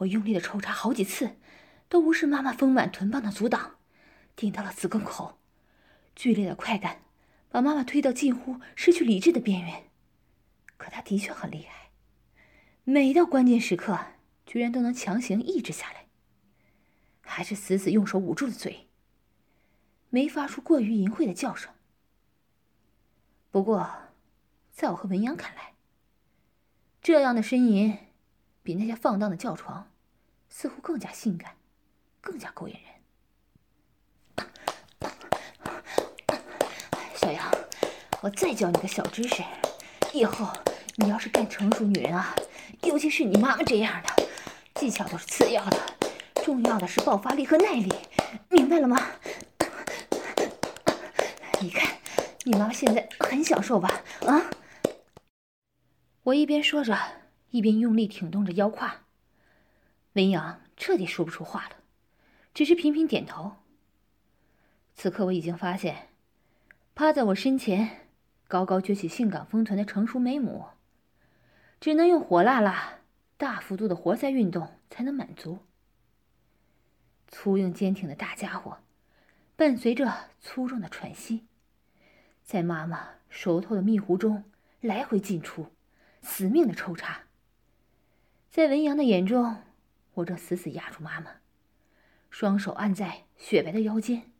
[0.00, 1.36] 我用力的抽插好几次，
[1.88, 3.76] 都无视妈妈丰满臀棒的阻挡，
[4.34, 5.38] 顶到了子宫口。
[6.16, 7.02] 剧烈的快感
[7.48, 9.90] 把妈妈推到近乎失去理智的边缘。
[10.76, 11.90] 可她的确很厉害，
[12.84, 13.98] 每到关键时刻，
[14.46, 16.06] 居然都能强行抑制下来，
[17.20, 18.88] 还是死死用手捂住了嘴，
[20.08, 21.72] 没发出过于淫秽的叫声。
[23.50, 23.90] 不过，
[24.70, 25.74] 在我和文阳看来，
[27.02, 27.98] 这样的呻吟
[28.62, 29.90] 比那些放荡的叫床
[30.48, 31.56] 似乎更加性感，
[32.20, 32.82] 更加勾引人。
[37.14, 37.50] 小杨，
[38.20, 39.42] 我再教你个小知识，
[40.12, 40.48] 以后
[40.96, 42.34] 你要是干成熟女人啊，
[42.82, 44.28] 尤其是你妈妈这样的，
[44.74, 45.78] 技巧都是次要的，
[46.44, 47.92] 重要的是爆发力和耐力，
[48.48, 49.10] 明白了吗？
[51.60, 51.96] 你看。
[52.44, 54.02] 你妈妈现在很享受吧？
[54.26, 54.42] 啊！
[56.22, 56.98] 我一边说着，
[57.50, 59.04] 一边用力挺动着腰胯。
[60.14, 61.76] 文阳彻底说不出话了，
[62.52, 63.56] 只是频频点头。
[64.94, 66.08] 此刻我已经发现，
[66.94, 68.08] 趴在我身前、
[68.48, 70.66] 高高撅起性感丰臀的成熟美母，
[71.80, 72.98] 只能用火辣辣、
[73.36, 75.60] 大幅度的活塞运动才能满足。
[77.28, 78.78] 粗硬坚挺的大家伙，
[79.54, 81.46] 伴随着粗重的喘息。
[82.42, 84.42] 在妈妈熟透的蜜壶中
[84.80, 85.68] 来回进出，
[86.20, 87.22] 死命的抽插。
[88.50, 89.62] 在文阳的眼中，
[90.14, 91.36] 我正死死压住妈妈，
[92.30, 94.32] 双手按在雪白的腰间，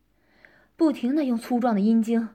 [0.75, 2.29] 不停的用粗壮的阴茎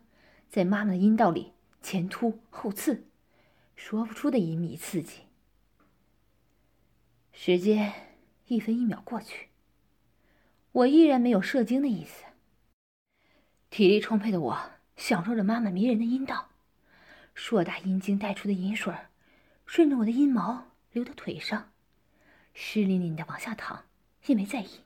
[0.47, 3.05] 在妈妈的阴道里前突后刺，
[3.75, 5.23] 说不出的隐秘刺激。
[7.33, 7.91] 时间
[8.47, 9.49] 一分一秒过去，
[10.71, 12.23] 我依然没有射精的意思。
[13.69, 14.71] 体力充沛的我。
[14.95, 16.51] 享受着妈妈迷人的阴道，
[17.33, 18.95] 硕大阴茎带出的饮水，
[19.65, 21.71] 顺着我的阴毛流到腿上，
[22.53, 23.83] 湿淋淋的往下淌，
[24.27, 24.79] 也没在意。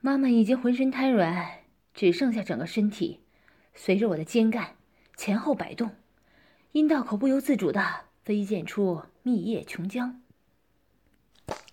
[0.00, 1.60] 妈妈已经浑身瘫软，
[1.94, 3.22] 只剩下整个身体
[3.74, 4.76] 随着我的肩干
[5.16, 5.96] 前后摆动，
[6.72, 10.16] 阴道口不由自主的飞溅出蜜液琼浆。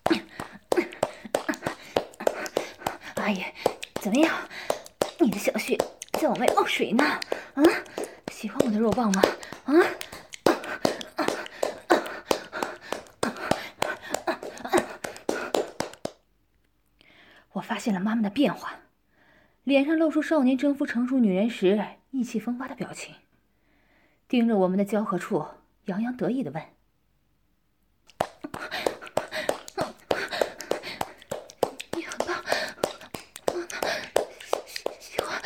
[3.16, 3.44] 阿姨，
[3.96, 4.34] 怎么样？
[5.20, 5.78] 你的小穴？
[6.14, 7.22] 在往外冒水呢，啊！
[8.32, 9.22] 喜欢我的肉棒吗？
[9.66, 9.74] 啊！
[17.66, 18.76] 发现了妈妈的变化，
[19.64, 23.16] 脸上露出少年征服成熟女人时意气风发的表情，
[24.28, 25.44] 盯着我们的交合处，
[25.86, 26.64] 洋洋得意的问
[31.94, 32.44] ：“你很棒，
[35.00, 35.42] 喜欢。”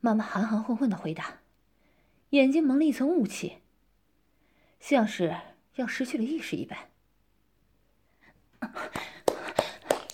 [0.00, 1.38] 妈妈含含混混的回答，
[2.30, 3.56] 眼睛蒙了一层雾气，
[4.80, 5.36] 像是
[5.74, 6.78] 要失去了意识一般。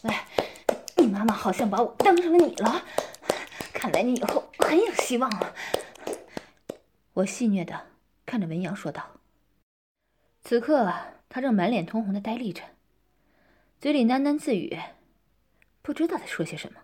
[0.02, 0.14] 喂，
[0.96, 2.84] 你妈妈好像把我当成了你了，
[3.72, 5.54] 看来你以后很有希望啊！
[7.12, 7.88] 我戏谑的
[8.26, 9.20] 看着文阳说道。
[10.42, 10.92] 此刻
[11.28, 12.62] 他正满脸通红的呆立着，
[13.80, 14.78] 嘴里喃喃自语，
[15.82, 16.80] 不知道在说些什么。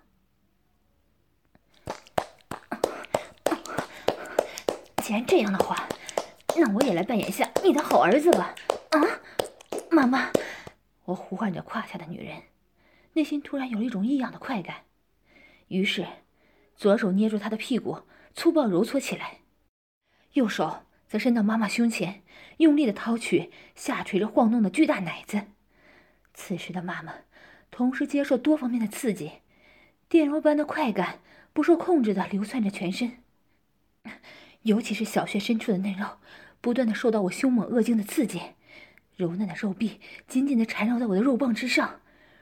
[5.02, 5.88] 既然这样的话，
[6.60, 8.52] 那我也来扮演下你的好儿子吧！
[8.90, 8.98] 啊，
[9.90, 10.32] 妈妈，
[11.04, 12.42] 我呼唤着胯下的女人，
[13.12, 14.78] 内心突然有了一种异样的快感，
[15.68, 16.04] 于是
[16.74, 18.00] 左手捏住她的屁股，
[18.34, 19.38] 粗暴揉搓起来，
[20.32, 22.22] 右手则伸到妈妈胸前，
[22.56, 25.42] 用力的掏取下垂着晃动的巨大奶子。
[26.34, 27.14] 此时的妈妈
[27.70, 29.34] 同时接受多方面的刺激，
[30.08, 31.20] 电流般的快感
[31.52, 33.18] 不受控制的流窜着全身。
[34.62, 36.18] 尤其是小穴深处的嫩肉，
[36.60, 38.40] 不断的受到我凶猛恶劲的刺激，
[39.16, 42.00] 柔嫩的肉臂紧紧的缠绕在我的肉棒之上，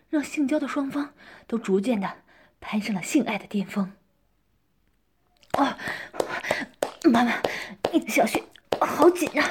[0.09, 1.13] 让性交的双方
[1.47, 2.11] 都逐渐的
[2.61, 3.93] 攀上了性爱的巅峰。
[5.53, 5.79] 啊，
[7.05, 7.43] 妈妈，
[7.93, 8.43] 你的小穴
[8.81, 9.51] 好紧啊！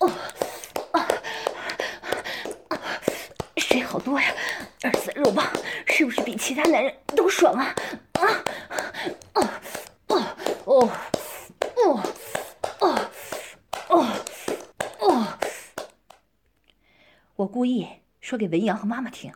[0.00, 0.10] 哦，
[0.92, 1.08] 啊，
[3.58, 4.34] 水好多呀，
[4.82, 5.46] 儿子的肉棒
[5.86, 7.74] 是不是比其他男人都爽啊？
[8.12, 8.44] 啊，
[9.34, 9.48] 哦，
[10.08, 10.90] 哦，哦。
[11.78, 12.02] 哦，
[12.80, 13.08] 哦，
[13.88, 14.06] 哦，
[15.00, 15.38] 哦！
[17.36, 17.88] 我故意
[18.20, 19.32] 说给文扬和妈妈听。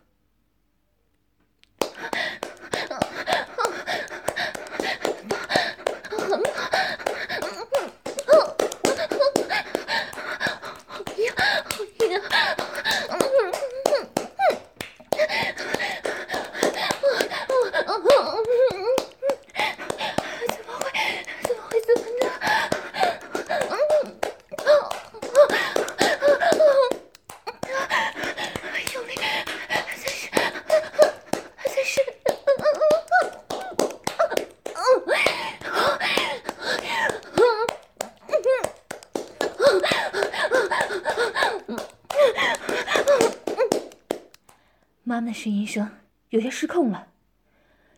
[45.21, 45.99] 妈妈的呻吟声
[46.31, 47.09] 有些失控了，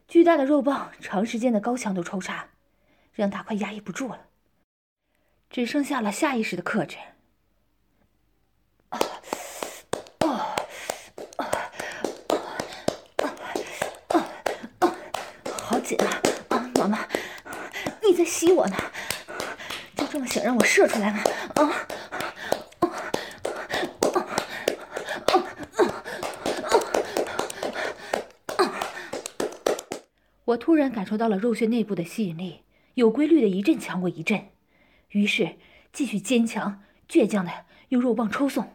[0.09, 2.49] 巨大的肉棒长时间的高强度抽插，
[3.13, 4.23] 让他快压抑不住了，
[5.49, 6.97] 只剩下了下意识的克制。
[8.89, 8.99] 啊
[10.19, 10.57] 啊
[11.37, 11.47] 啊
[13.19, 14.25] 啊
[14.81, 14.97] 啊！
[15.47, 16.21] 好紧啊！
[16.49, 17.07] 啊，妈妈，
[18.03, 18.77] 你在吸我呢？
[19.95, 21.23] 就这么想让我射出来吗？
[21.55, 21.87] 啊！
[30.53, 32.63] 我突然感受到了肉穴内部的吸引力，
[32.95, 34.49] 有规律的一阵强过一阵，
[35.11, 35.57] 于是
[35.93, 37.51] 继续坚强倔强的
[37.89, 38.71] 用肉棒抽送、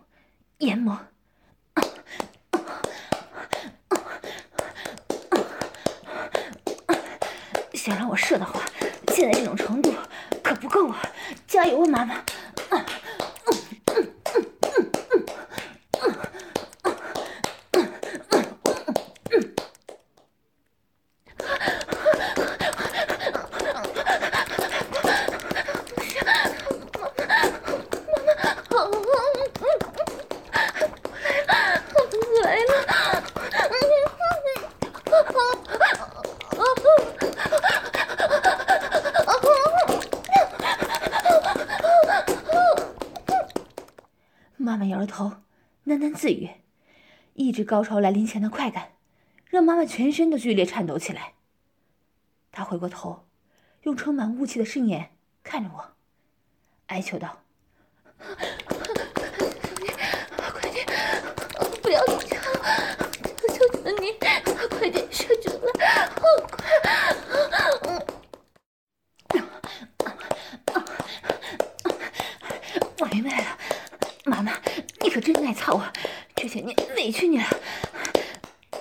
[0.60, 1.00] 研磨。
[7.74, 8.66] 想让我射的话，
[9.10, 9.94] 现在这种程度
[10.44, 11.00] 可不够啊！
[11.46, 12.24] 加油啊，妈妈！
[45.88, 46.50] 喃喃自语，
[47.34, 48.90] 抑制高潮来临前的快感，
[49.50, 51.36] 让妈妈全身都剧烈颤抖起来。
[52.52, 53.26] 她回过头，
[53.84, 55.12] 用充满雾气的睡眼
[55.44, 55.94] 看着我，
[56.88, 57.40] 哀求道
[58.20, 58.36] ：“快
[60.72, 60.86] 点，
[61.82, 62.38] 不要停，
[63.38, 64.12] 求求你，
[64.70, 65.50] 快点射出
[65.80, 66.20] 来，快！”
[73.00, 73.58] 我明白了，
[74.26, 74.52] 妈妈。
[75.00, 75.94] 你可真耐操啊！
[76.36, 76.76] 这些年
[77.08, 77.46] 委屈你了，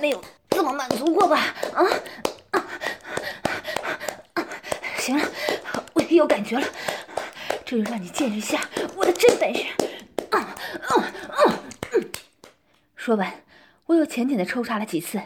[0.00, 0.20] 没有
[0.50, 1.54] 这么满足过吧？
[1.72, 1.86] 啊
[2.50, 4.44] 啊！
[4.98, 5.24] 行了，
[5.92, 6.66] 我也有感觉了，
[7.64, 9.64] 这就让你见识一下我的真本事！
[10.32, 10.96] 啊啊
[11.28, 11.60] 啊！
[12.96, 13.44] 说完，
[13.86, 15.22] 我又浅浅的抽插了几次，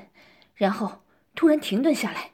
[0.55, 1.01] 然后
[1.35, 2.33] 突然停顿下来，